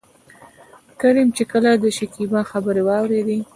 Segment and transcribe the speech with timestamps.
[0.99, 3.39] کريم چې کله دشکيبا خبرې واورېدې.